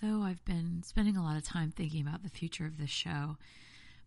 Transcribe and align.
So, 0.00 0.22
I've 0.22 0.42
been 0.46 0.82
spending 0.82 1.18
a 1.18 1.22
lot 1.22 1.36
of 1.36 1.44
time 1.44 1.72
thinking 1.72 2.00
about 2.00 2.22
the 2.22 2.30
future 2.30 2.64
of 2.64 2.78
this 2.78 2.88
show, 2.88 3.36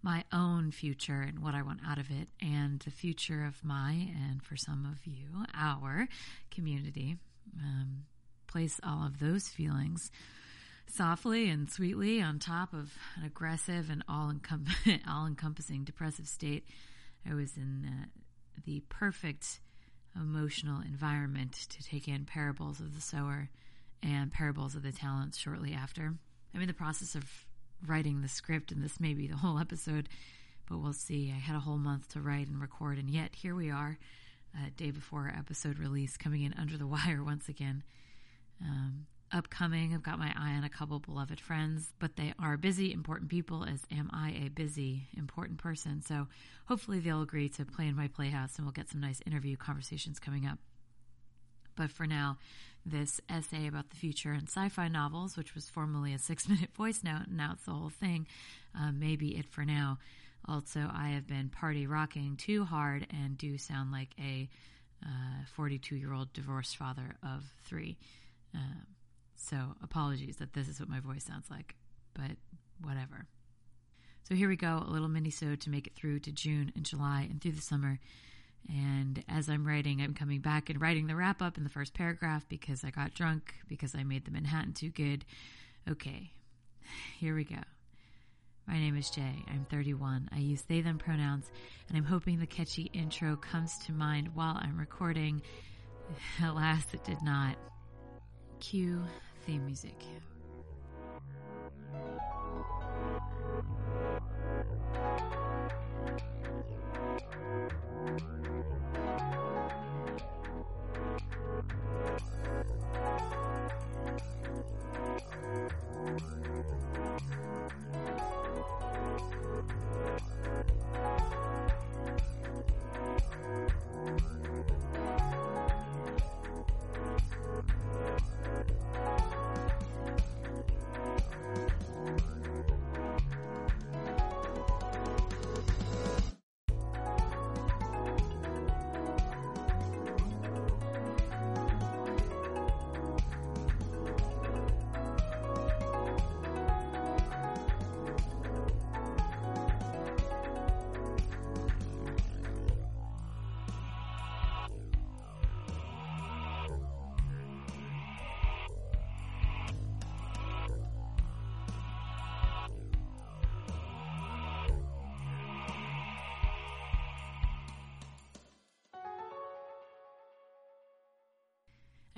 my 0.02 0.24
own 0.34 0.72
future 0.72 1.22
and 1.22 1.38
what 1.40 1.54
I 1.54 1.62
want 1.62 1.82
out 1.86 2.00
of 2.00 2.10
it, 2.10 2.30
and 2.42 2.80
the 2.80 2.90
future 2.90 3.46
of 3.46 3.64
my, 3.64 3.92
and 3.92 4.42
for 4.42 4.56
some 4.56 4.88
of 4.92 5.06
you, 5.06 5.28
our 5.54 6.08
community. 6.50 7.18
Um, 7.60 8.06
place 8.48 8.80
all 8.84 9.06
of 9.06 9.20
those 9.20 9.48
feelings 9.48 10.10
softly 10.88 11.50
and 11.50 11.70
sweetly 11.72 12.22
on 12.22 12.40
top 12.40 12.74
of 12.74 12.98
an 13.18 13.26
aggressive 13.26 13.90
and 13.92 14.04
all 14.08 14.32
encompassing 15.28 15.84
depressive 15.84 16.28
state. 16.28 16.66
I 17.30 17.36
was 17.36 17.56
in 17.56 17.86
uh, 17.88 18.06
the 18.66 18.82
perfect 18.90 19.60
emotional 20.16 20.82
environment 20.82 21.54
to 21.70 21.84
take 21.84 22.08
in 22.08 22.26
parables 22.26 22.80
of 22.80 22.96
the 22.96 23.02
sower 23.02 23.50
and 24.04 24.32
parables 24.32 24.76
of 24.76 24.84
the 24.84 24.92
talents 24.92 25.38
shortly 25.38 25.74
after. 25.74 26.14
I'm 26.54 26.62
in 26.62 26.68
the 26.68 26.74
process 26.74 27.16
of 27.16 27.24
writing 27.86 28.22
the 28.22 28.28
script, 28.28 28.72
and 28.72 28.84
this 28.84 29.00
may 29.00 29.14
be 29.14 29.28
the 29.28 29.38
whole 29.38 29.58
episode, 29.60 30.10
but 30.70 30.78
we'll 30.78 30.94
see. 30.94 31.34
I 31.36 31.40
had 31.40 31.56
a 31.56 31.62
whole 31.62 31.78
month 31.78 32.10
to 32.10 32.22
write 32.22 32.48
and 32.48 32.62
record, 32.62 32.98
and 32.98 33.10
yet 33.10 33.36
here 33.36 33.56
we 33.56 33.72
are, 33.72 33.98
a 34.56 34.70
day 34.72 34.92
before 34.92 35.34
episode 35.36 35.80
release, 35.80 36.18
coming 36.18 36.44
in 36.44 36.54
under 36.54 36.78
the 36.78 36.88
wire 36.88 37.24
once 37.24 37.50
again. 37.50 37.84
Um, 38.62 39.08
upcoming, 39.32 39.94
I've 39.94 40.04
got 40.04 40.20
my 40.20 40.32
eye 40.36 40.54
on 40.56 40.64
a 40.64 40.70
couple 40.70 41.00
beloved 41.00 41.40
friends, 41.40 41.92
but 42.00 42.16
they 42.16 42.34
are 42.40 42.56
busy, 42.56 42.94
important 42.94 43.30
people, 43.30 43.64
as 43.64 43.82
am 43.92 44.10
I 44.14 44.44
a 44.46 44.50
busy, 44.50 45.08
important 45.18 45.58
person. 45.58 46.02
So 46.02 46.28
hopefully 46.66 47.00
they'll 47.00 47.24
agree 47.24 47.50
to 47.50 47.66
play 47.66 47.88
in 47.88 47.96
my 47.96 48.08
playhouse 48.08 48.58
and 48.58 48.66
we'll 48.66 48.74
get 48.74 48.90
some 48.90 49.02
nice 49.02 49.22
interview 49.26 49.58
conversations 49.58 50.20
coming 50.20 50.46
up. 50.46 50.60
But 51.76 51.90
for 51.90 52.06
now, 52.06 52.38
this 52.86 53.22
essay 53.30 53.68
about 53.68 53.90
the 53.90 53.96
future 53.96 54.32
and 54.32 54.48
sci-fi 54.48 54.88
novels, 54.88 55.38
which 55.38 55.56
was 55.56 55.70
formerly 55.70 56.14
a 56.14 56.20
six-minute 56.20 56.74
voice 56.76 57.02
note, 57.04 57.28
and 57.28 57.38
now 57.38 57.52
it's 57.54 57.66
the 57.66 57.72
whole 57.72 57.90
thing, 57.90 58.28
uh, 58.78 58.92
may 58.92 59.16
be 59.16 59.38
it 59.38 59.50
for 59.50 59.64
now. 59.66 59.98
Also, 60.48 60.90
I 60.94 61.10
have 61.10 61.26
been 61.26 61.50
party 61.50 61.88
rocking 61.88 62.36
too 62.36 62.66
hard 62.66 63.08
and 63.10 63.38
do 63.38 63.58
sound 63.58 63.92
like 63.92 64.10
a 64.20 64.50
42 65.56 65.96
uh, 65.96 65.98
year 65.98 66.14
old 66.14 66.34
divorced 66.34 66.78
father 66.78 67.16
of 67.24 67.44
three. 67.66 67.98
Um, 68.54 68.88
so 69.36 69.58
apologies 69.82 70.38
that 70.38 70.54
this 70.54 70.68
is 70.68 70.80
what 70.80 70.90
my 70.90 71.00
voice 71.00 71.24
sounds 71.24 71.50
like, 71.50 71.76
but 72.14 72.38
whatever. 72.82 73.28
So 74.24 74.36
here 74.36 74.48
we 74.48 74.56
go, 74.56 74.84
a 74.86 74.92
little 74.92 75.10
mini 75.10 75.30
so 75.30 75.56
to 75.56 75.70
make 75.70 75.88
it 75.88 75.96
through 75.96 76.20
to 76.22 76.32
June 76.32 76.72
and 76.76 76.86
July 76.86 77.28
and 77.30 77.42
through 77.42 77.52
the 77.54 77.62
summer. 77.62 78.00
And 78.70 79.24
as 79.28 79.50
I'm 79.50 79.66
writing, 79.66 80.02
I'm 80.02 80.14
coming 80.14 80.40
back 80.40 80.70
and 80.70 80.80
writing 80.80 81.08
the 81.08 81.16
wrap 81.16 81.42
up 81.42 81.58
in 81.58 81.64
the 81.64 81.70
first 81.70 81.94
paragraph 81.94 82.46
because 82.48 82.84
I 82.84 82.90
got 82.90 83.14
drunk, 83.14 83.54
because 83.68 83.94
I 83.96 84.04
made 84.04 84.26
the 84.26 84.32
Manhattan 84.32 84.74
too 84.74 84.90
good. 84.90 85.26
Okay, 85.90 86.32
here 87.18 87.36
we 87.36 87.44
go. 87.44 87.58
My 88.68 88.80
name 88.80 88.96
is 88.96 89.10
Jay. 89.10 89.44
I'm 89.50 89.66
31. 89.70 90.30
I 90.32 90.40
use 90.40 90.62
they 90.62 90.80
them 90.80 90.98
pronouns, 90.98 91.52
and 91.90 91.98
I'm 91.98 92.06
hoping 92.06 92.40
the 92.40 92.48
catchy 92.48 92.90
intro 92.94 93.36
comes 93.36 93.78
to 93.80 93.92
mind 93.92 94.30
while 94.34 94.58
I'm 94.62 94.78
recording. 94.78 95.42
Alas, 96.44 96.86
it 96.94 97.04
did 97.04 97.22
not. 97.22 97.58
Cue 98.62 99.04
theme 99.46 99.66
music. 99.66 100.00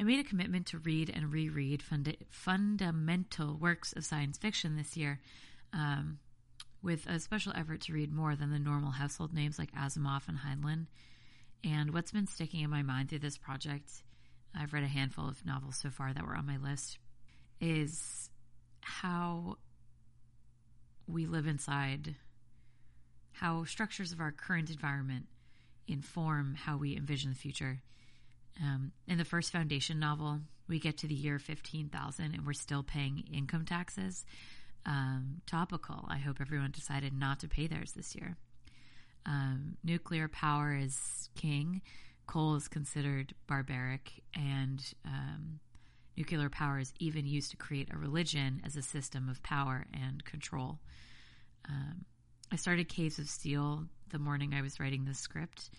I 0.05 0.07
made 0.07 0.19
a 0.19 0.29
commitment 0.29 0.67
to 0.67 0.77
read 0.77 1.09
and 1.11 1.33
reread 1.33 1.81
funda- 1.81 2.17
fundamental 2.29 3.57
works 3.57 3.91
of 3.93 4.05
science 4.05 4.37
fiction 4.37 4.77
this 4.77 4.95
year, 4.95 5.19
um, 5.73 6.19
with 6.83 7.07
a 7.07 7.19
special 7.19 7.53
effort 7.55 7.81
to 7.81 7.93
read 7.93 8.13
more 8.13 8.35
than 8.35 8.51
the 8.51 8.59
normal 8.59 8.91
household 8.91 9.33
names 9.33 9.57
like 9.57 9.71
Asimov 9.71 10.27
and 10.27 10.37
Heinlein. 10.37 10.85
And 11.63 11.91
what's 11.91 12.11
been 12.11 12.27
sticking 12.27 12.59
in 12.59 12.69
my 12.69 12.83
mind 12.83 13.09
through 13.09 13.19
this 13.19 13.39
project, 13.39 14.03
I've 14.55 14.73
read 14.73 14.83
a 14.83 14.87
handful 14.87 15.27
of 15.27 15.43
novels 15.43 15.77
so 15.77 15.89
far 15.89 16.13
that 16.13 16.23
were 16.23 16.35
on 16.35 16.45
my 16.45 16.57
list, 16.57 16.99
is 17.59 18.29
how 18.81 19.57
we 21.07 21.25
live 21.25 21.47
inside, 21.47 22.13
how 23.31 23.63
structures 23.63 24.11
of 24.11 24.19
our 24.19 24.31
current 24.31 24.69
environment 24.69 25.25
inform 25.87 26.53
how 26.53 26.77
we 26.77 26.95
envision 26.95 27.31
the 27.31 27.35
future 27.35 27.81
um, 28.61 28.91
in 29.07 29.17
the 29.17 29.25
first 29.25 29.51
foundation 29.51 29.99
novel, 29.99 30.39
we 30.67 30.79
get 30.79 30.97
to 30.99 31.07
the 31.07 31.15
year 31.15 31.39
15,000 31.39 32.33
and 32.33 32.45
we're 32.45 32.53
still 32.53 32.83
paying 32.83 33.23
income 33.31 33.65
taxes. 33.65 34.25
Um, 34.85 35.41
topical. 35.47 36.05
I 36.07 36.17
hope 36.17 36.37
everyone 36.39 36.71
decided 36.71 37.11
not 37.11 37.39
to 37.39 37.47
pay 37.47 37.65
theirs 37.65 37.93
this 37.93 38.15
year. 38.15 38.37
Um, 39.25 39.77
nuclear 39.83 40.27
power 40.27 40.75
is 40.75 41.29
king. 41.35 41.81
Coal 42.27 42.55
is 42.55 42.67
considered 42.67 43.33
barbaric, 43.47 44.23
and 44.35 44.83
um, 45.05 45.59
nuclear 46.15 46.49
power 46.49 46.79
is 46.79 46.93
even 46.99 47.25
used 47.25 47.51
to 47.51 47.57
create 47.57 47.89
a 47.91 47.97
religion 47.97 48.61
as 48.65 48.75
a 48.75 48.81
system 48.81 49.27
of 49.29 49.41
power 49.43 49.85
and 49.93 50.23
control. 50.23 50.79
Um, 51.67 52.05
I 52.51 52.55
started 52.55 52.87
Caves 52.87 53.19
of 53.19 53.27
Steel 53.27 53.85
the 54.09 54.19
morning 54.19 54.53
I 54.53 54.61
was 54.61 54.79
writing 54.79 55.05
the 55.05 55.13
script 55.13 55.71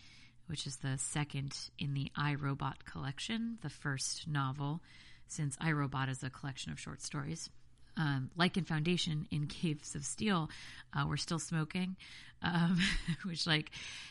which 0.46 0.66
is 0.66 0.76
the 0.76 0.98
second 0.98 1.56
in 1.78 1.94
the 1.94 2.10
I, 2.16 2.34
Robot 2.34 2.84
collection, 2.84 3.58
the 3.62 3.70
first 3.70 4.28
novel, 4.28 4.82
since 5.28 5.56
I, 5.60 5.72
Robot 5.72 6.08
is 6.08 6.22
a 6.22 6.30
collection 6.30 6.72
of 6.72 6.80
short 6.80 7.02
stories. 7.02 7.50
Um, 7.96 8.30
like 8.36 8.56
in 8.56 8.64
Foundation, 8.64 9.26
in 9.30 9.46
Caves 9.48 9.94
of 9.94 10.04
Steel, 10.04 10.50
uh, 10.94 11.04
we're 11.08 11.16
still 11.16 11.38
smoking, 11.38 11.96
um, 12.42 12.78
which, 13.24 13.46
like, 13.46 13.70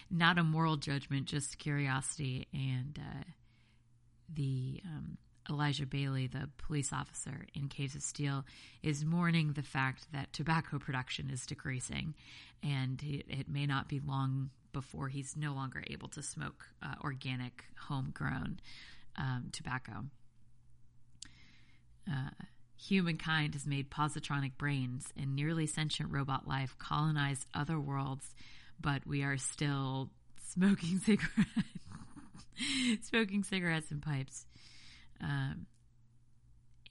not 0.09 0.37
a 0.37 0.43
moral 0.43 0.77
judgment, 0.77 1.25
just 1.27 1.57
curiosity. 1.57 2.47
And 2.53 2.99
uh, 2.99 3.23
the 4.33 4.81
um, 4.85 5.17
Elijah 5.49 5.85
Baley, 5.85 6.27
the 6.31 6.49
police 6.57 6.91
officer 6.91 7.45
in 7.53 7.67
Caves 7.67 7.95
of 7.95 8.01
Steel, 8.01 8.45
is 8.81 9.05
mourning 9.05 9.53
the 9.53 9.63
fact 9.63 10.07
that 10.11 10.33
tobacco 10.33 10.79
production 10.79 11.29
is 11.29 11.45
decreasing, 11.45 12.15
and 12.63 13.01
it, 13.03 13.25
it 13.29 13.49
may 13.49 13.65
not 13.65 13.87
be 13.87 13.99
long 13.99 14.49
before 14.75 15.07
he's 15.07 15.37
no 15.37 15.53
longer 15.53 15.81
able 15.87 16.09
to 16.09 16.21
smoke 16.21 16.67
uh, 16.83 16.95
organic, 17.01 17.63
homegrown 17.87 18.59
um, 19.15 19.47
tobacco. 19.53 20.03
Uh, 22.11 22.43
humankind 22.77 23.53
has 23.53 23.65
made 23.65 23.89
positronic 23.89 24.57
brains 24.57 25.13
and 25.17 25.33
nearly 25.33 25.65
sentient 25.65 26.11
robot 26.11 26.45
life 26.45 26.75
colonized 26.77 27.45
other 27.53 27.79
worlds, 27.79 28.35
but 28.77 29.07
we 29.07 29.23
are 29.23 29.37
still 29.37 30.09
smoking 30.51 30.99
cigarettes, 31.05 31.39
smoking 33.03 33.43
cigarettes 33.43 33.91
and 33.91 34.01
pipes. 34.01 34.45
Um, 35.21 35.67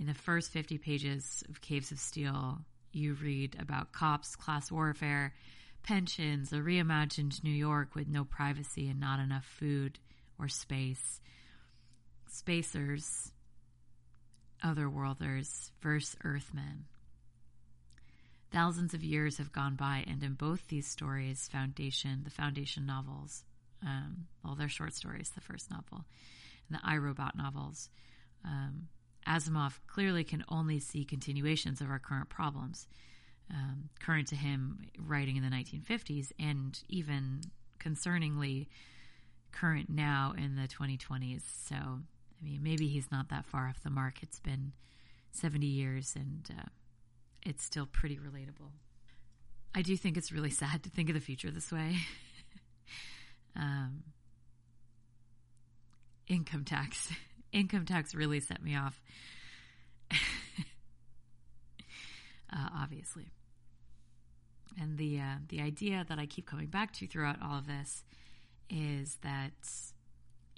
in 0.00 0.06
the 0.06 0.14
first 0.14 0.50
50 0.52 0.78
pages 0.78 1.44
of 1.50 1.60
Caves 1.60 1.92
of 1.92 1.98
Steel, 1.98 2.60
you 2.92 3.12
read 3.12 3.58
about 3.60 3.92
cops, 3.92 4.36
class 4.36 4.72
warfare, 4.72 5.34
pensions, 5.84 6.52
a 6.52 6.56
reimagined 6.56 7.44
New 7.44 7.50
York 7.50 7.94
with 7.94 8.08
no 8.08 8.24
privacy 8.24 8.88
and 8.88 8.98
not 8.98 9.20
enough 9.20 9.44
food 9.44 10.00
or 10.38 10.48
space, 10.48 11.20
spacers, 12.28 13.30
Otherworlders 14.64 15.70
versus 15.80 16.16
Earthmen. 16.24 16.86
Thousands 18.50 18.94
of 18.94 19.04
years 19.04 19.38
have 19.38 19.52
gone 19.52 19.74
by, 19.74 20.04
and 20.06 20.22
in 20.22 20.34
both 20.34 20.68
these 20.68 20.86
stories, 20.86 21.48
Foundation, 21.52 22.22
the 22.24 22.30
Foundation 22.30 22.86
novels, 22.86 23.44
um, 23.84 24.26
well, 24.42 24.54
they're 24.54 24.68
short 24.68 24.94
stories, 24.94 25.30
the 25.34 25.40
first 25.40 25.70
novel, 25.70 26.04
and 26.68 26.78
the 26.78 26.80
I, 26.82 26.96
Robot 26.96 27.36
novels, 27.36 27.90
um, 28.44 28.88
Asimov 29.26 29.80
clearly 29.86 30.24
can 30.24 30.44
only 30.48 30.78
see 30.78 31.04
continuations 31.04 31.80
of 31.80 31.90
our 31.90 31.98
current 31.98 32.28
problems. 32.28 32.86
Um, 33.50 33.90
current 34.00 34.28
to 34.28 34.36
him, 34.36 34.80
writing 34.98 35.36
in 35.36 35.42
the 35.42 35.50
1950s, 35.50 36.32
and 36.38 36.82
even 36.88 37.42
concerningly 37.78 38.68
current 39.52 39.88
now 39.90 40.34
in 40.36 40.56
the 40.56 40.66
2020s. 40.66 41.42
So, 41.68 41.76
I 41.76 42.44
mean, 42.44 42.60
maybe 42.62 42.88
he's 42.88 43.10
not 43.12 43.28
that 43.28 43.46
far 43.46 43.68
off 43.68 43.82
the 43.82 43.90
mark. 43.90 44.22
It's 44.22 44.40
been 44.40 44.72
70 45.32 45.66
years, 45.66 46.14
and 46.16 46.48
uh, 46.58 46.68
it's 47.44 47.64
still 47.64 47.86
pretty 47.86 48.16
relatable. 48.16 48.70
I 49.74 49.82
do 49.82 49.96
think 49.96 50.16
it's 50.16 50.32
really 50.32 50.50
sad 50.62 50.82
to 50.84 50.90
think 50.90 51.08
of 51.08 51.14
the 51.14 51.20
future 51.20 51.50
this 51.50 51.70
way. 51.72 51.96
um, 53.56 54.04
income 56.28 56.64
tax. 56.64 57.10
income 57.52 57.84
tax 57.84 58.14
really 58.14 58.40
set 58.40 58.62
me 58.62 58.76
off. 58.76 59.00
Uh, 62.54 62.68
obviously. 62.76 63.32
And 64.80 64.98
the 64.98 65.20
uh, 65.20 65.36
the 65.48 65.60
idea 65.60 66.04
that 66.08 66.18
I 66.18 66.26
keep 66.26 66.46
coming 66.46 66.66
back 66.66 66.92
to 66.94 67.06
throughout 67.06 67.40
all 67.42 67.58
of 67.58 67.66
this 67.66 68.04
is 68.68 69.18
that 69.22 69.52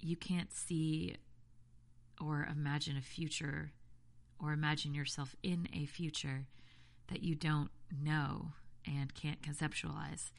you 0.01 0.15
can't 0.15 0.51
see 0.51 1.15
or 2.19 2.47
imagine 2.51 2.97
a 2.97 3.01
future 3.01 3.71
or 4.39 4.53
imagine 4.53 4.93
yourself 4.93 5.35
in 5.43 5.67
a 5.73 5.85
future 5.85 6.47
that 7.09 7.23
you 7.23 7.35
don't 7.35 7.69
know 7.91 8.51
and 8.85 9.13
can't 9.13 9.41
conceptualize. 9.41 10.31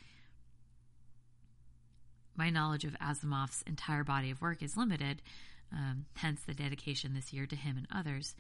My 2.37 2.51
knowledge 2.51 2.85
of 2.85 2.97
Asimov's 3.01 3.63
entire 3.67 4.05
body 4.05 4.31
of 4.31 4.41
work 4.41 4.63
is 4.63 4.77
limited, 4.77 5.23
um, 5.73 6.07
hence 6.15 6.41
the 6.43 6.55
dedication 6.55 7.15
this 7.15 7.33
year 7.33 7.47
to 7.47 7.57
him 7.57 7.77
and 7.77 7.87
others. 7.93 8.35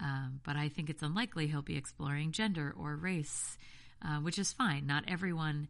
Um, 0.00 0.40
but 0.44 0.56
I 0.56 0.68
think 0.68 0.90
it's 0.90 1.02
unlikely 1.02 1.48
he'll 1.48 1.62
be 1.62 1.76
exploring 1.76 2.32
gender 2.32 2.74
or 2.78 2.96
race, 2.96 3.58
uh, 4.04 4.18
which 4.18 4.38
is 4.38 4.52
fine. 4.52 4.86
Not 4.86 5.04
everyone 5.08 5.68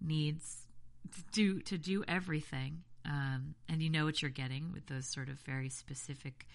needs 0.00 0.66
to 1.14 1.22
do 1.32 1.60
to 1.62 1.78
do 1.78 2.04
everything, 2.06 2.82
um, 3.06 3.54
and 3.68 3.82
you 3.82 3.88
know 3.88 4.04
what 4.04 4.20
you're 4.20 4.30
getting 4.30 4.72
with 4.72 4.86
those 4.86 5.06
sort 5.06 5.28
of 5.28 5.38
very 5.40 5.70
specific 5.70 6.46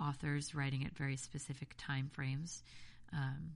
authors 0.00 0.54
writing 0.54 0.84
at 0.84 0.96
very 0.96 1.16
specific 1.16 1.74
time 1.76 2.10
frames. 2.12 2.62
Um, 3.12 3.52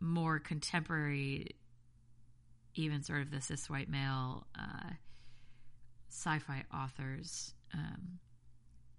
more 0.00 0.38
contemporary, 0.38 1.56
even 2.74 3.02
sort 3.02 3.22
of 3.22 3.30
the 3.30 3.40
cis 3.40 3.70
white 3.70 3.88
male 3.88 4.46
uh, 4.58 4.90
sci-fi 6.10 6.64
authors 6.72 7.54
um, 7.72 8.18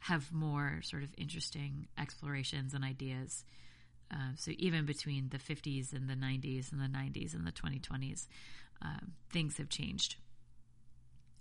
have 0.07 0.31
more 0.31 0.81
sort 0.84 1.02
of 1.02 1.10
interesting 1.18 1.88
explorations 1.98 2.75
and 2.75 2.84
ideas. 2.84 3.44
Uh, 4.12 4.34
so 4.36 4.52
even 4.60 4.86
between 4.86 5.30
the 5.30 5.40
50s 5.40 5.94
and 5.94 6.07
the 6.07 6.13
90s 6.13 6.72
and 6.72 6.80
the 6.80 6.86
90s 6.86 7.34
and 7.34 7.46
the 7.46 7.52
2020s, 7.52 8.28
um, 8.84 9.13
things 9.31 9.57
have 9.57 9.68
changed. 9.68 10.18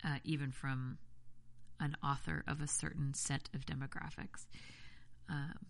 Uh, 0.02 0.16
even 0.24 0.50
from 0.50 0.96
an 1.80 1.94
author 2.02 2.42
of 2.46 2.62
a 2.62 2.66
certain 2.66 3.12
set 3.12 3.50
of 3.54 3.66
demographics. 3.66 4.46
Um, 5.28 5.66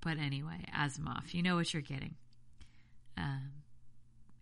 but 0.00 0.18
anyway, 0.18 0.64
Asimov, 0.76 1.34
you 1.34 1.42
know 1.42 1.56
what 1.56 1.72
you're 1.72 1.82
getting. 1.82 2.14
Um, 3.16 3.50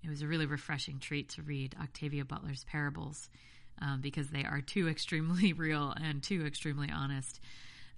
it 0.03 0.11
was 0.11 0.21
a 0.21 0.27
really 0.27 0.47
refreshing 0.47 0.99
treat 0.99 1.31
to 1.31 1.43
read 1.43 1.75
Octavia 1.81 2.27
Butler's 2.27 2.65
parables 2.65 3.31
um, 3.81 4.01
because 4.01 4.29
they 4.29 4.45
are 4.45 4.61
too 4.61 4.89
extremely 4.89 5.53
real 5.55 5.95
and 5.97 6.23
too 6.23 6.45
extremely 6.47 6.91
honest. 6.91 7.41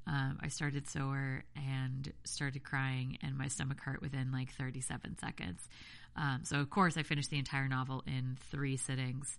Um, 0.06 0.38
I 0.40 0.48
started 0.48 0.88
Sower 0.88 1.44
and 1.56 2.12
started 2.24 2.62
crying, 2.62 3.18
and 3.22 3.36
my 3.36 3.48
stomach 3.48 3.80
hurt 3.80 4.00
within 4.00 4.30
like 4.30 4.52
37 4.52 5.18
seconds. 5.18 5.68
Um, 6.16 6.40
so, 6.44 6.60
of 6.60 6.70
course, 6.70 6.96
I 6.96 7.02
finished 7.02 7.30
the 7.30 7.38
entire 7.38 7.68
novel 7.68 8.04
in 8.06 8.38
three 8.50 8.76
sittings. 8.76 9.36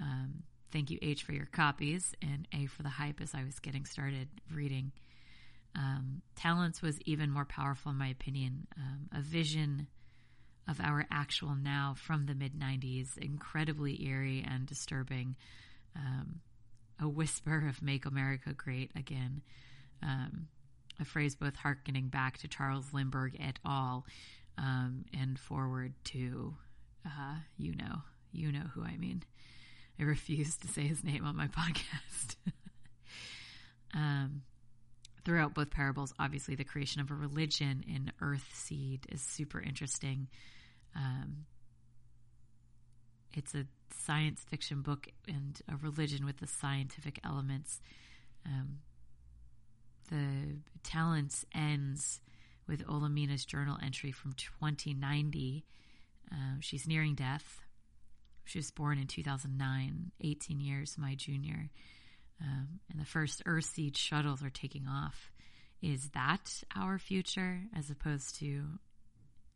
Um, 0.00 0.44
thank 0.72 0.90
you, 0.90 0.98
H, 1.02 1.24
for 1.24 1.32
your 1.32 1.46
copies, 1.46 2.14
and 2.22 2.46
A 2.54 2.66
for 2.66 2.82
the 2.82 2.88
hype 2.88 3.20
as 3.20 3.34
I 3.34 3.44
was 3.44 3.58
getting 3.58 3.84
started 3.84 4.28
reading. 4.54 4.92
Um, 5.74 6.22
Talents 6.36 6.80
was 6.80 7.00
even 7.04 7.30
more 7.30 7.44
powerful, 7.44 7.90
in 7.90 7.98
my 7.98 8.08
opinion. 8.08 8.68
Um, 8.76 9.08
a 9.12 9.20
vision 9.20 9.88
of 10.68 10.80
our 10.80 11.06
actual 11.10 11.54
now 11.54 11.94
from 11.96 12.26
the 12.26 12.34
mid 12.34 12.58
90s, 12.58 13.18
incredibly 13.18 14.04
eerie 14.06 14.46
and 14.48 14.66
disturbing. 14.66 15.36
Um, 15.96 16.40
a 17.00 17.08
whisper 17.08 17.66
of 17.68 17.82
Make 17.82 18.06
America 18.06 18.52
Great 18.52 18.90
Again. 18.96 19.42
Um, 20.02 20.48
a 21.00 21.04
phrase 21.04 21.34
both 21.34 21.56
harkening 21.56 22.08
back 22.08 22.38
to 22.38 22.48
Charles 22.48 22.92
Lindbergh 22.92 23.36
et 23.40 23.58
al. 23.64 24.06
Um, 24.56 25.04
and 25.12 25.38
forward 25.38 25.94
to, 26.04 26.54
uh, 27.04 27.36
you 27.56 27.74
know, 27.74 28.02
you 28.32 28.52
know 28.52 28.64
who 28.74 28.84
I 28.84 28.96
mean. 28.96 29.24
I 29.98 30.04
refuse 30.04 30.56
to 30.58 30.68
say 30.68 30.82
his 30.82 31.02
name 31.02 31.24
on 31.24 31.36
my 31.36 31.48
podcast. 31.48 32.36
um, 33.94 34.42
throughout 35.24 35.54
both 35.54 35.70
parables, 35.70 36.12
obviously 36.18 36.54
the 36.54 36.64
creation 36.64 37.00
of 37.00 37.10
a 37.10 37.14
religion 37.14 37.84
in 37.88 38.12
Earthseed 38.20 39.12
is 39.12 39.22
super 39.22 39.60
interesting. 39.60 40.28
Um, 40.94 41.46
it's 43.32 43.54
a 43.54 43.66
science 44.02 44.44
fiction 44.48 44.82
book 44.82 45.08
and 45.28 45.60
a 45.68 45.76
religion 45.76 46.24
with 46.24 46.38
the 46.38 46.46
scientific 46.46 47.20
elements. 47.24 47.80
Um, 48.46 48.78
the 50.10 50.56
Talents 50.82 51.46
ends 51.54 52.20
with 52.66 52.86
Olamina's 52.86 53.44
journal 53.44 53.78
entry 53.82 54.12
from 54.12 54.32
2090. 54.34 55.64
Uh, 56.30 56.36
she's 56.60 56.86
nearing 56.86 57.14
death. 57.14 57.62
She 58.44 58.58
was 58.58 58.70
born 58.70 58.98
in 58.98 59.06
2009, 59.06 60.12
18 60.20 60.60
years 60.60 60.96
my 60.98 61.14
junior 61.14 61.70
um, 62.40 62.80
and 62.90 63.00
the 63.00 63.04
first 63.04 63.42
Earthseed 63.46 63.96
shuttles 63.96 64.42
are 64.42 64.50
taking 64.50 64.86
off. 64.86 65.30
Is 65.82 66.10
that 66.10 66.62
our 66.74 66.98
future 66.98 67.60
as 67.76 67.90
opposed 67.90 68.36
to 68.36 68.64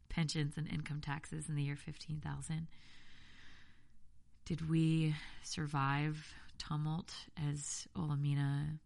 pensions 0.08 0.56
and 0.56 0.68
income 0.68 1.00
taxes 1.00 1.48
in 1.48 1.54
the 1.54 1.62
year 1.62 1.76
15,000? 1.76 2.68
Did 4.48 4.70
we 4.70 5.14
survive 5.42 6.34
tumult 6.56 7.12
as 7.50 7.86
Olamina 7.94 8.78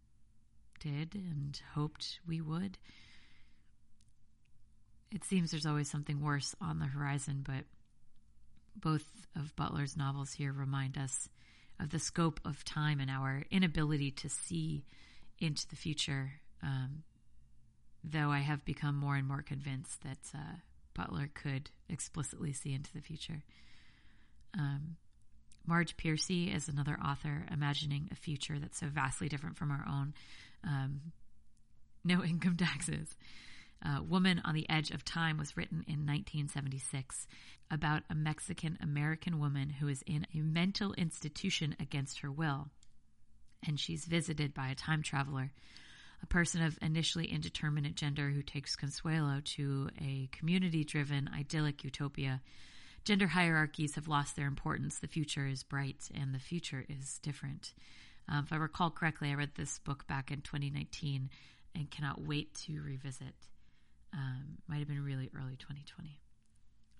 did 0.81 1.15
and 1.15 1.57
hoped 1.73 2.19
we 2.27 2.41
would? 2.41 2.77
It 5.09 5.23
seems 5.23 5.51
there's 5.51 5.65
always 5.65 5.89
something 5.89 6.19
worse 6.19 6.53
on 6.59 6.79
the 6.79 6.85
horizon, 6.85 7.45
but 7.47 7.63
both 8.75 9.05
of 9.37 9.55
Butler's 9.55 9.95
novels 9.95 10.33
here 10.33 10.51
remind 10.51 10.97
us 10.97 11.29
of 11.79 11.91
the 11.91 11.99
scope 11.99 12.41
of 12.43 12.65
time 12.65 12.99
and 12.99 13.09
our 13.09 13.45
inability 13.49 14.11
to 14.11 14.27
see 14.27 14.83
into 15.39 15.65
the 15.69 15.77
future. 15.77 16.33
Um, 16.61 17.03
though 18.03 18.31
I 18.31 18.39
have 18.39 18.65
become 18.65 18.97
more 18.97 19.15
and 19.15 19.25
more 19.25 19.41
convinced 19.41 20.03
that 20.03 20.19
uh, 20.35 20.57
Butler 20.93 21.29
could 21.33 21.71
explicitly 21.87 22.51
see 22.51 22.73
into 22.73 22.91
the 22.91 22.99
future. 22.99 23.45
Um, 24.59 24.97
Marge 25.65 25.95
Piercy 25.95 26.51
is 26.51 26.67
another 26.67 26.97
author 27.03 27.45
imagining 27.51 28.09
a 28.11 28.15
future 28.15 28.59
that's 28.59 28.79
so 28.79 28.87
vastly 28.87 29.29
different 29.29 29.57
from 29.57 29.71
our 29.71 29.85
own. 29.87 30.13
Um, 30.63 31.01
no 32.03 32.23
income 32.23 32.57
taxes. 32.57 33.15
Uh, 33.85 34.01
Woman 34.01 34.41
on 34.45 34.55
the 34.55 34.69
Edge 34.69 34.91
of 34.91 35.03
Time 35.03 35.37
was 35.37 35.57
written 35.57 35.83
in 35.87 36.05
1976 36.05 37.27
about 37.69 38.03
a 38.09 38.15
Mexican 38.15 38.77
American 38.81 39.39
woman 39.39 39.69
who 39.69 39.87
is 39.87 40.03
in 40.05 40.25
a 40.33 40.39
mental 40.39 40.93
institution 40.93 41.75
against 41.79 42.19
her 42.19 42.31
will. 42.31 42.69
And 43.65 43.79
she's 43.79 44.05
visited 44.05 44.53
by 44.53 44.69
a 44.69 44.75
time 44.75 45.03
traveler, 45.03 45.51
a 46.21 46.27
person 46.27 46.61
of 46.61 46.77
initially 46.81 47.25
indeterminate 47.25 47.95
gender 47.95 48.29
who 48.29 48.41
takes 48.41 48.75
Consuelo 48.75 49.41
to 49.55 49.89
a 50.01 50.29
community 50.31 50.83
driven, 50.83 51.29
idyllic 51.33 51.83
utopia. 51.83 52.41
Gender 53.03 53.27
hierarchies 53.27 53.95
have 53.95 54.07
lost 54.07 54.35
their 54.35 54.47
importance. 54.47 54.99
The 54.99 55.07
future 55.07 55.45
is 55.45 55.63
bright 55.63 56.09
and 56.15 56.33
the 56.33 56.39
future 56.39 56.85
is 56.87 57.19
different. 57.19 57.73
Um, 58.29 58.45
if 58.45 58.53
I 58.53 58.55
recall 58.55 58.91
correctly, 58.91 59.29
I 59.29 59.33
read 59.33 59.51
this 59.55 59.79
book 59.79 60.07
back 60.07 60.31
in 60.31 60.41
2019 60.41 61.29
and 61.75 61.91
cannot 61.91 62.21
wait 62.21 62.53
to 62.65 62.81
revisit. 62.81 63.35
Um, 64.13 64.59
might 64.67 64.79
have 64.79 64.87
been 64.87 65.03
really 65.03 65.29
early 65.35 65.57
2020. 65.57 66.19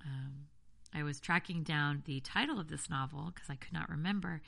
Um, 0.06 0.48
I 0.94 1.04
was 1.04 1.20
tracking 1.20 1.64
down 1.64 2.04
the 2.06 2.20
title 2.20 2.60
of 2.60 2.68
this 2.68 2.90
novel 2.90 3.32
because 3.34 3.50
I 3.50 3.56
could 3.56 3.74
not 3.74 3.90
remember, 3.90 4.42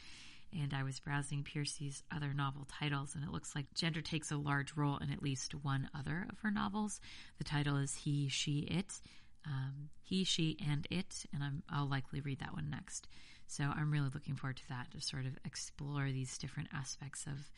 and 0.51 0.73
I 0.73 0.83
was 0.83 0.99
browsing 0.99 1.43
Piercy's 1.43 2.03
other 2.13 2.33
novel 2.33 2.67
titles, 2.67 3.15
and 3.15 3.23
it 3.23 3.31
looks 3.31 3.55
like 3.55 3.73
gender 3.73 4.01
takes 4.01 4.31
a 4.31 4.37
large 4.37 4.75
role 4.75 4.97
in 4.97 5.11
at 5.11 5.23
least 5.23 5.55
one 5.55 5.89
other 5.97 6.27
of 6.29 6.39
her 6.39 6.51
novels. 6.51 6.99
The 7.37 7.43
title 7.43 7.77
is 7.77 7.95
He, 7.95 8.27
She, 8.27 8.59
It. 8.59 8.99
Um, 9.45 9.89
he, 10.01 10.23
she, 10.23 10.57
and 10.67 10.87
it, 10.89 11.25
and 11.33 11.43
I'm, 11.43 11.63
I'll 11.69 11.87
likely 11.87 12.21
read 12.21 12.39
that 12.39 12.53
one 12.53 12.69
next. 12.69 13.07
So 13.47 13.63
I'm 13.63 13.91
really 13.91 14.09
looking 14.13 14.35
forward 14.35 14.57
to 14.57 14.69
that 14.69 14.91
to 14.91 15.01
sort 15.01 15.25
of 15.25 15.37
explore 15.45 16.05
these 16.11 16.37
different 16.37 16.69
aspects 16.73 17.25
of 17.27 17.49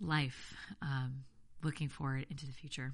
life, 0.00 0.54
um, 0.82 1.24
looking 1.62 1.88
forward 1.88 2.26
into 2.30 2.46
the 2.46 2.52
future. 2.52 2.92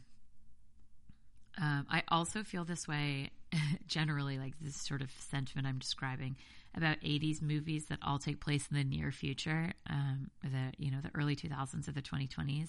Um, 1.59 1.87
I 1.91 2.03
also 2.09 2.43
feel 2.43 2.65
this 2.65 2.87
way 2.87 3.31
generally, 3.87 4.39
like 4.39 4.55
this 4.61 4.77
sort 4.77 5.03
of 5.03 5.11
sentiment 5.19 5.67
I'm 5.67 5.79
describing 5.79 6.37
about 6.75 7.01
80s 7.01 7.41
movies 7.41 7.87
that 7.87 7.99
all 8.03 8.19
take 8.19 8.41
place 8.41 8.67
in 8.71 8.77
the 8.77 8.85
near 8.85 9.11
future, 9.11 9.73
um, 9.89 10.31
the 10.43 10.73
you 10.77 10.91
know 10.91 11.01
the 11.01 11.11
early 11.15 11.35
2000s 11.35 11.89
or 11.89 11.93
the 11.93 12.03
2020s. 12.03 12.69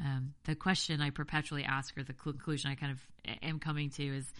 Um, 0.00 0.34
the 0.44 0.54
question 0.54 1.00
I 1.00 1.10
perpetually 1.10 1.64
ask, 1.64 1.96
or 1.96 2.02
the 2.02 2.12
conclusion 2.12 2.70
I 2.70 2.74
kind 2.74 2.92
of 2.92 3.36
am 3.42 3.58
coming 3.58 3.90
to, 3.90 4.04
is 4.04 4.32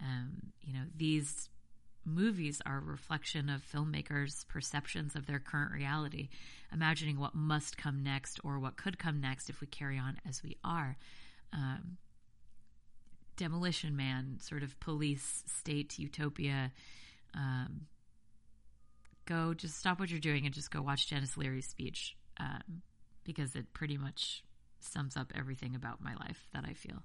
um, 0.00 0.52
you 0.62 0.72
know 0.72 0.84
these 0.96 1.48
movies 2.04 2.60
are 2.66 2.78
a 2.78 2.80
reflection 2.80 3.48
of 3.48 3.62
filmmakers' 3.62 4.46
perceptions 4.48 5.14
of 5.14 5.26
their 5.26 5.38
current 5.38 5.72
reality, 5.72 6.28
imagining 6.72 7.18
what 7.18 7.34
must 7.34 7.76
come 7.76 8.02
next 8.02 8.40
or 8.44 8.58
what 8.58 8.76
could 8.76 8.98
come 8.98 9.20
next 9.20 9.50
if 9.50 9.60
we 9.60 9.66
carry 9.66 9.98
on 9.98 10.18
as 10.28 10.42
we 10.42 10.56
are. 10.64 10.96
Um, 11.52 11.98
Demolition 13.36 13.96
Man, 13.96 14.38
sort 14.40 14.62
of 14.62 14.78
police 14.80 15.42
state 15.46 15.98
utopia. 15.98 16.72
Um, 17.34 17.82
go, 19.26 19.54
just 19.54 19.78
stop 19.78 19.98
what 19.98 20.10
you're 20.10 20.20
doing 20.20 20.44
and 20.44 20.54
just 20.54 20.70
go 20.70 20.82
watch 20.82 21.08
Denis 21.08 21.36
Leary's 21.36 21.68
speech 21.68 22.16
um, 22.38 22.82
because 23.24 23.54
it 23.54 23.72
pretty 23.72 23.96
much 23.96 24.44
sums 24.84 25.16
up 25.16 25.32
everything 25.34 25.74
about 25.74 26.02
my 26.02 26.14
life 26.14 26.46
that 26.54 26.64
I 26.66 26.74
feel. 26.74 27.02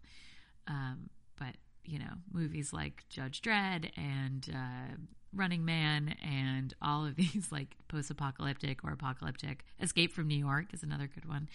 Um, 0.68 1.10
but 1.38 1.56
you 1.86 2.00
know, 2.00 2.14
movies 2.32 2.74
like 2.74 3.06
Judge 3.10 3.42
Dredd 3.42 3.92
and 3.96 4.48
uh, 4.54 4.96
Running 5.34 5.64
Man 5.64 6.16
and 6.22 6.74
all 6.82 7.06
of 7.06 7.16
these 7.18 7.50
like 7.52 7.76
post-apocalyptic 7.88 8.84
or 8.84 8.92
apocalyptic. 8.92 9.64
Escape 9.82 10.14
from 10.14 10.28
New 10.28 10.38
York 10.38 10.74
is 10.74 10.84
another 10.84 11.08
good 11.08 11.28
one. 11.28 11.50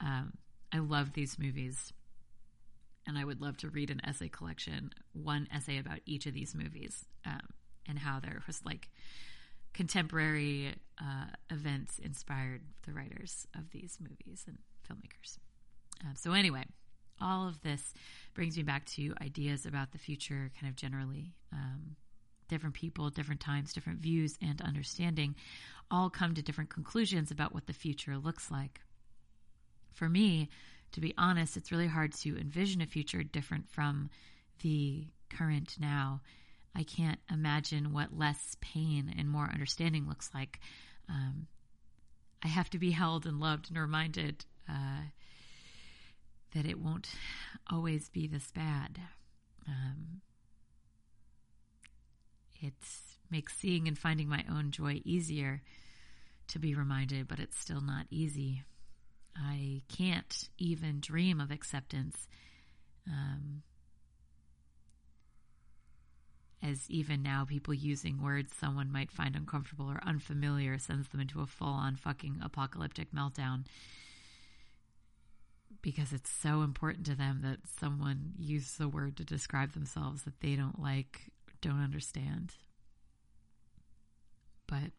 Um, 0.00 0.34
I 0.72 0.78
love 0.78 1.12
these 1.12 1.38
movies 1.38 1.92
and 3.06 3.18
I 3.18 3.24
would 3.24 3.40
love 3.40 3.56
to 3.58 3.68
read 3.68 3.90
an 3.90 4.00
essay 4.04 4.28
collection, 4.28 4.90
one 5.12 5.48
essay 5.54 5.78
about 5.78 6.00
each 6.06 6.26
of 6.26 6.34
these 6.34 6.54
movies 6.54 7.04
um, 7.26 7.40
and 7.86 7.98
how 7.98 8.20
they're 8.20 8.42
just 8.46 8.64
like 8.64 8.88
contemporary 9.72 10.74
uh, 11.00 11.26
events 11.50 11.98
inspired 11.98 12.62
the 12.86 12.92
writers 12.92 13.46
of 13.56 13.70
these 13.70 13.98
movies 14.00 14.44
and 14.46 14.58
filmmakers. 14.88 15.38
Uh, 16.04 16.14
so, 16.14 16.32
anyway, 16.32 16.64
all 17.20 17.48
of 17.48 17.60
this 17.62 17.94
brings 18.34 18.56
me 18.56 18.62
back 18.62 18.84
to 18.86 19.14
ideas 19.22 19.66
about 19.66 19.92
the 19.92 19.98
future, 19.98 20.50
kind 20.60 20.70
of 20.70 20.76
generally. 20.76 21.32
Um, 21.52 21.96
different 22.48 22.74
people, 22.74 23.08
different 23.10 23.40
times, 23.40 23.72
different 23.72 24.00
views, 24.00 24.38
and 24.42 24.60
understanding 24.60 25.34
all 25.90 26.10
come 26.10 26.34
to 26.34 26.42
different 26.42 26.70
conclusions 26.70 27.30
about 27.30 27.54
what 27.54 27.66
the 27.66 27.72
future 27.72 28.16
looks 28.16 28.50
like. 28.50 28.80
For 29.92 30.08
me, 30.08 30.48
to 30.92 31.00
be 31.00 31.14
honest, 31.16 31.56
it's 31.56 31.72
really 31.72 31.86
hard 31.86 32.12
to 32.14 32.38
envision 32.38 32.80
a 32.80 32.86
future 32.86 33.22
different 33.22 33.68
from 33.68 34.10
the 34.62 35.06
current 35.30 35.76
now. 35.80 36.20
I 36.74 36.82
can't 36.82 37.20
imagine 37.30 37.92
what 37.92 38.16
less 38.16 38.56
pain 38.60 39.14
and 39.16 39.28
more 39.28 39.50
understanding 39.52 40.08
looks 40.08 40.30
like. 40.34 40.60
Um, 41.08 41.46
I 42.42 42.48
have 42.48 42.70
to 42.70 42.78
be 42.78 42.90
held 42.90 43.26
and 43.26 43.40
loved 43.40 43.70
and 43.70 43.78
reminded 43.78 44.44
uh, 44.68 45.02
that 46.54 46.66
it 46.66 46.78
won't 46.78 47.08
always 47.70 48.08
be 48.08 48.26
this 48.26 48.50
bad. 48.52 49.00
Um, 49.68 50.20
it 52.60 52.74
makes 53.30 53.56
seeing 53.56 53.88
and 53.88 53.98
finding 53.98 54.28
my 54.28 54.44
own 54.50 54.70
joy 54.70 55.02
easier 55.04 55.62
to 56.48 56.58
be 56.58 56.74
reminded, 56.74 57.28
but 57.28 57.38
it's 57.38 57.58
still 57.58 57.80
not 57.80 58.06
easy. 58.10 58.62
I 59.36 59.82
can't 59.88 60.48
even 60.58 61.00
dream 61.00 61.40
of 61.40 61.50
acceptance. 61.50 62.28
Um, 63.08 63.62
as 66.62 66.88
even 66.88 67.22
now, 67.22 67.44
people 67.44 67.74
using 67.74 68.22
words 68.22 68.54
someone 68.54 68.90
might 68.90 69.10
find 69.10 69.36
uncomfortable 69.36 69.86
or 69.90 70.00
unfamiliar 70.06 70.78
sends 70.78 71.08
them 71.08 71.20
into 71.20 71.40
a 71.40 71.46
full 71.46 71.68
on 71.68 71.96
fucking 71.96 72.40
apocalyptic 72.42 73.12
meltdown 73.12 73.64
because 75.84 76.14
it's 76.14 76.30
so 76.30 76.62
important 76.62 77.04
to 77.04 77.14
them 77.14 77.40
that 77.42 77.58
someone 77.78 78.32
uses 78.38 78.80
a 78.80 78.88
word 78.88 79.18
to 79.18 79.22
describe 79.22 79.74
themselves 79.74 80.22
that 80.22 80.40
they 80.40 80.56
don't 80.56 80.80
like, 80.80 81.30
don't 81.60 81.82
understand. 81.82 82.54
But 84.66 84.92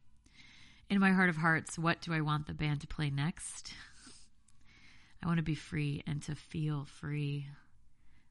in 0.88 1.00
my 1.00 1.12
heart 1.12 1.30
of 1.30 1.38
hearts, 1.38 1.80
what 1.80 2.02
do 2.02 2.14
I 2.14 2.22
want 2.22 2.46
the 2.46 2.54
band 2.54 2.82
to 2.82 2.88
play 2.88 3.10
next? 3.10 3.74
I 5.24 5.26
want 5.26 5.38
to 5.38 5.44
be 5.44 5.56
free 5.56 6.04
and 6.06 6.22
to 6.22 6.36
feel 6.36 6.86
free. 6.86 7.48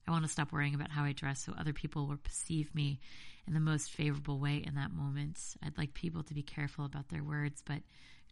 I 0.07 0.13
want 0.13 0.25
to 0.25 0.31
stop 0.31 0.53
worrying 0.53 0.77
about 0.77 0.93
how 0.93 1.03
I 1.03 1.11
dress 1.11 1.45
so 1.45 1.55
other 1.59 1.73
people 1.73 2.07
will 2.07 2.19
perceive 2.19 2.73
me 2.73 3.01
in 3.49 3.55
the 3.55 3.59
most 3.59 3.91
favorable 3.91 4.39
way 4.39 4.63
in 4.65 4.77
that 4.77 4.93
moment. 4.93 5.41
I'd 5.61 5.77
like 5.77 5.93
people 5.93 6.23
to 6.23 6.35
be 6.35 6.43
careful 6.43 6.85
about 6.85 7.09
their 7.09 7.25
words, 7.25 7.65
but 7.67 7.83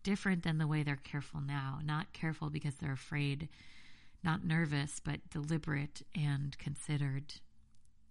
different 0.04 0.44
than 0.44 0.58
the 0.58 0.68
way 0.68 0.84
they're 0.84 0.94
careful 0.94 1.40
now. 1.40 1.80
Not 1.84 2.12
careful 2.12 2.50
because 2.50 2.76
they're 2.76 2.92
afraid, 2.92 3.48
not 4.24 4.44
nervous, 4.44 5.00
but 5.00 5.28
deliberate 5.30 6.02
and 6.14 6.56
considered. 6.58 7.34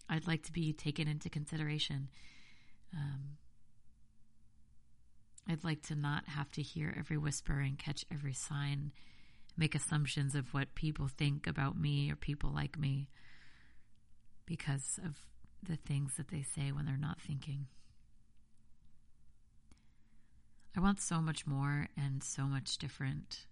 I'd 0.09 0.27
like 0.27 0.43
to 0.43 0.51
be 0.51 0.73
taken 0.73 1.07
into 1.07 1.29
consideration. 1.29 2.09
Um, 2.93 3.37
I'd 5.47 5.63
like 5.63 5.81
to 5.83 5.95
not 5.95 6.27
have 6.27 6.51
to 6.51 6.61
hear 6.61 6.93
every 6.97 7.17
whisper 7.17 7.59
and 7.59 7.77
catch 7.77 8.05
every 8.11 8.33
sign 8.33 8.91
make 9.57 9.75
assumptions 9.75 10.33
of 10.35 10.53
what 10.53 10.75
people 10.75 11.07
think 11.07 11.45
about 11.45 11.77
me 11.77 12.11
or 12.11 12.15
people 12.15 12.51
like 12.53 12.79
me 12.79 13.09
because 14.45 14.99
of 15.05 15.17
the 15.61 15.75
things 15.75 16.15
that 16.17 16.29
they 16.29 16.41
say 16.41 16.71
when 16.71 16.85
they're 16.85 16.97
not 16.97 17.21
thinking. 17.21 17.67
I 20.75 20.79
want 20.79 21.01
so 21.01 21.21
much 21.21 21.45
more 21.45 21.87
and 21.97 22.23
so 22.23 22.43
much 22.43 22.77
different. 22.77 23.45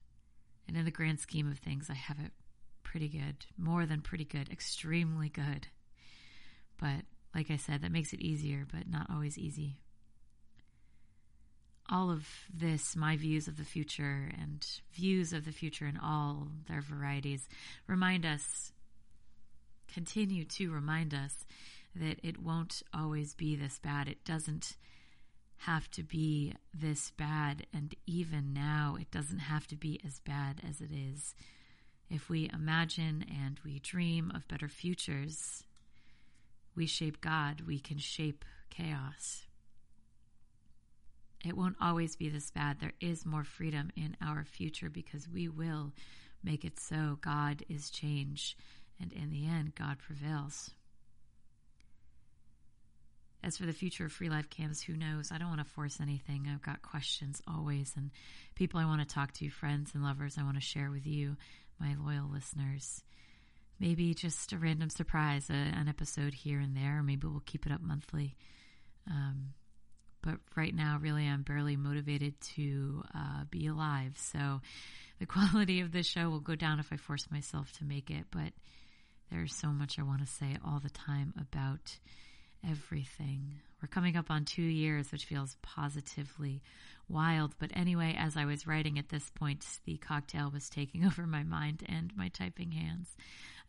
And 0.67 0.77
in 0.77 0.85
the 0.85 0.91
grand 0.91 1.19
scheme 1.19 1.51
of 1.51 1.59
things, 1.59 1.89
I 1.89 1.95
have 1.95 2.17
it 2.19 2.31
pretty 2.89 3.07
good, 3.07 3.45
more 3.57 3.85
than 3.85 4.01
pretty 4.01 4.25
good, 4.25 4.49
extremely 4.49 5.29
good. 5.29 5.67
But 6.79 7.05
like 7.35 7.51
I 7.51 7.57
said, 7.57 7.81
that 7.81 7.91
makes 7.91 8.13
it 8.13 8.21
easier, 8.21 8.65
but 8.71 8.89
not 8.89 9.07
always 9.09 9.37
easy 9.37 9.77
all 11.89 12.11
of 12.11 12.27
this, 12.53 12.95
my 12.95 13.17
views 13.17 13.47
of 13.47 13.57
the 13.57 13.63
future 13.63 14.31
and 14.39 14.65
views 14.93 15.33
of 15.33 15.45
the 15.45 15.51
future 15.51 15.87
in 15.87 15.97
all 15.97 16.47
their 16.67 16.81
varieties, 16.81 17.47
remind 17.87 18.25
us, 18.25 18.71
continue 19.91 20.45
to 20.45 20.71
remind 20.71 21.13
us 21.13 21.45
that 21.95 22.19
it 22.23 22.41
won't 22.41 22.83
always 22.93 23.33
be 23.33 23.55
this 23.55 23.79
bad. 23.79 24.07
It 24.07 24.23
doesn't 24.23 24.77
have 25.63 25.89
to 25.91 26.03
be 26.03 26.53
this 26.73 27.11
bad. 27.17 27.65
And 27.73 27.95
even 28.05 28.53
now, 28.53 28.95
it 28.99 29.09
doesn't 29.11 29.39
have 29.39 29.65
to 29.67 29.75
be 29.75 29.99
as 30.05 30.19
bad 30.19 30.61
as 30.67 30.81
it 30.81 30.91
is. 30.93 31.33
If 32.09 32.29
we 32.29 32.49
imagine 32.51 33.23
and 33.29 33.59
we 33.63 33.79
dream 33.79 34.31
of 34.33 34.47
better 34.47 34.67
futures, 34.67 35.63
we 36.75 36.87
shape 36.87 37.21
God, 37.21 37.61
we 37.67 37.79
can 37.79 37.97
shape 37.97 38.43
chaos. 38.69 39.43
It 41.45 41.55
won't 41.55 41.77
always 41.79 42.15
be 42.15 42.29
this 42.29 42.51
bad. 42.51 42.79
There 42.79 42.93
is 42.99 43.25
more 43.25 43.43
freedom 43.43 43.91
in 43.95 44.17
our 44.21 44.43
future 44.43 44.89
because 44.89 45.29
we 45.29 45.47
will 45.47 45.93
make 46.43 46.65
it 46.65 46.79
so. 46.79 47.17
God 47.21 47.63
is 47.69 47.89
change, 47.89 48.57
and 48.99 49.13
in 49.13 49.29
the 49.29 49.47
end, 49.47 49.75
God 49.75 49.99
prevails. 49.99 50.71
As 53.41 53.57
for 53.57 53.65
the 53.65 53.71
future 53.71 54.05
of 54.05 54.11
Free 54.11 54.29
Live 54.29 54.49
Cams, 54.49 54.81
who 54.81 54.97
knows? 54.97 55.31
I 55.31 55.37
don't 55.37 55.47
want 55.47 55.61
to 55.61 55.73
force 55.73 56.01
anything. 56.01 56.49
I've 56.51 56.61
got 56.61 56.81
questions 56.81 57.41
always, 57.47 57.93
and 57.95 58.11
people 58.55 58.81
I 58.81 58.85
want 58.85 58.99
to 58.99 59.13
talk 59.13 59.31
to, 59.33 59.49
friends 59.49 59.91
and 59.93 60.03
lovers 60.03 60.37
I 60.37 60.43
want 60.43 60.55
to 60.55 60.61
share 60.61 60.91
with 60.91 61.07
you, 61.07 61.37
my 61.79 61.95
loyal 61.99 62.29
listeners. 62.31 63.03
Maybe 63.79 64.13
just 64.13 64.51
a 64.51 64.57
random 64.57 64.89
surprise, 64.89 65.49
a, 65.49 65.53
an 65.53 65.87
episode 65.87 66.33
here 66.33 66.59
and 66.59 66.75
there. 66.75 67.01
Maybe 67.01 67.27
we'll 67.27 67.43
keep 67.45 67.65
it 67.65 67.71
up 67.71 67.81
monthly. 67.81 68.35
Um, 69.09 69.53
but 70.21 70.39
right 70.55 70.75
now, 70.75 70.99
really, 71.01 71.25
I'm 71.25 71.43
barely 71.43 71.77
motivated 71.77 72.39
to 72.55 73.03
uh, 73.15 73.45
be 73.49 73.67
alive. 73.67 74.17
So 74.17 74.61
the 75.19 75.25
quality 75.27 75.81
of 75.81 75.91
this 75.91 76.07
show 76.07 76.29
will 76.29 76.41
go 76.41 76.55
down 76.55 76.79
if 76.79 76.91
I 76.91 76.97
force 76.97 77.27
myself 77.31 77.71
to 77.77 77.85
make 77.85 78.09
it. 78.09 78.25
But 78.31 78.53
there's 79.31 79.55
so 79.55 79.69
much 79.69 79.97
I 79.97 80.03
want 80.03 80.21
to 80.21 80.27
say 80.27 80.57
all 80.65 80.79
the 80.79 80.89
time 80.89 81.33
about 81.39 81.97
everything 82.69 83.55
We're 83.81 83.87
coming 83.87 84.17
up 84.17 84.29
on 84.29 84.45
two 84.45 84.61
years, 84.61 85.11
which 85.11 85.25
feels 85.25 85.55
positively 85.61 86.61
wild. 87.07 87.55
But 87.59 87.71
anyway, 87.73 88.15
as 88.17 88.35
I 88.35 88.45
was 88.45 88.67
writing 88.67 88.99
at 88.99 89.09
this 89.09 89.29
point, 89.31 89.65
the 89.85 89.97
cocktail 89.97 90.51
was 90.51 90.69
taking 90.69 91.05
over 91.07 91.25
my 91.25 91.43
mind 91.43 91.83
and 91.87 92.11
my 92.15 92.29
typing 92.29 92.71
hands. 92.71 93.15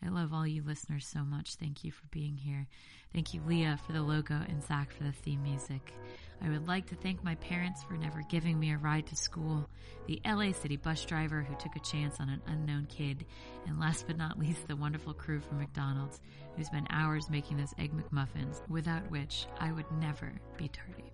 I 0.05 0.09
love 0.09 0.33
all 0.33 0.47
you 0.47 0.63
listeners 0.63 1.07
so 1.07 1.21
much. 1.21 1.57
Thank 1.57 1.85
you 1.85 1.93
for 1.93 2.07
being 2.11 2.37
here. 2.37 2.67
Thank 3.13 3.35
you, 3.35 3.43
Leah, 3.47 3.79
for 3.87 3.93
the 3.93 4.03
logo 4.03 4.35
and 4.35 4.63
Zach 4.65 4.93
for 4.93 5.05
the 5.05 5.13
theme 5.13 5.43
music. 5.43 5.93
I 6.43 6.49
would 6.49 6.67
like 6.67 6.87
to 6.87 6.95
thank 6.95 7.23
my 7.23 7.35
parents 7.35 7.83
for 7.83 7.95
never 7.95 8.23
giving 8.23 8.59
me 8.59 8.73
a 8.73 8.79
ride 8.79 9.07
to 9.09 9.17
school, 9.17 9.69
the 10.07 10.23
LA 10.25 10.53
City 10.53 10.77
bus 10.77 11.05
driver 11.05 11.43
who 11.43 11.55
took 11.57 11.77
a 11.77 11.81
chance 11.81 12.19
on 12.19 12.31
an 12.31 12.41
unknown 12.47 12.87
kid, 12.87 13.27
and 13.67 13.79
last 13.79 14.07
but 14.07 14.17
not 14.17 14.39
least, 14.39 14.67
the 14.67 14.77
wonderful 14.77 15.13
crew 15.13 15.41
from 15.41 15.59
McDonald's 15.59 16.19
who 16.57 16.65
spent 16.65 16.87
hours 16.89 17.29
making 17.29 17.59
those 17.59 17.75
Egg 17.79 17.93
McMuffins, 17.93 18.67
without 18.71 19.11
which 19.11 19.47
I 19.59 19.71
would 19.73 19.91
never 20.01 20.33
be 20.57 20.69
tardy. 20.69 21.13